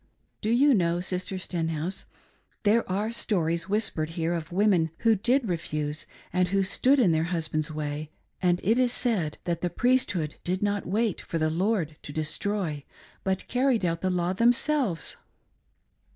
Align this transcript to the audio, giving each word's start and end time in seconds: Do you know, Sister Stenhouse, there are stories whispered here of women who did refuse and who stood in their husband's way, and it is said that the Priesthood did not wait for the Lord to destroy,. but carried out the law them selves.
Do 0.41 0.49
you 0.49 0.73
know, 0.73 0.99
Sister 0.99 1.37
Stenhouse, 1.37 2.05
there 2.63 2.91
are 2.91 3.11
stories 3.11 3.69
whispered 3.69 4.09
here 4.17 4.33
of 4.33 4.51
women 4.51 4.89
who 5.01 5.13
did 5.15 5.47
refuse 5.47 6.07
and 6.33 6.47
who 6.47 6.63
stood 6.63 6.99
in 6.99 7.11
their 7.11 7.25
husband's 7.25 7.69
way, 7.71 8.09
and 8.41 8.59
it 8.63 8.79
is 8.79 8.91
said 8.91 9.37
that 9.43 9.61
the 9.61 9.69
Priesthood 9.69 10.37
did 10.43 10.63
not 10.63 10.87
wait 10.87 11.21
for 11.21 11.37
the 11.37 11.51
Lord 11.51 11.97
to 12.01 12.11
destroy,. 12.11 12.83
but 13.23 13.47
carried 13.47 13.85
out 13.85 14.01
the 14.01 14.09
law 14.09 14.33
them 14.33 14.53
selves. 14.53 15.17